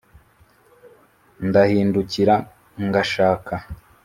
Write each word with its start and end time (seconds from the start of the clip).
Ndahindukira 1.47 2.35
ngashaka 2.87 3.55